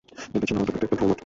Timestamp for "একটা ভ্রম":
0.87-1.09